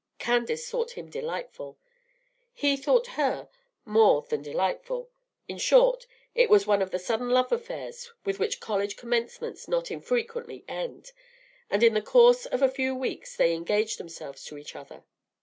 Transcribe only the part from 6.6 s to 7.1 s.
one of the